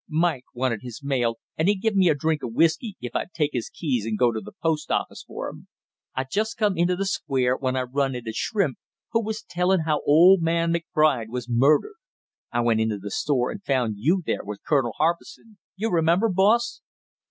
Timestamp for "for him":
5.27-5.67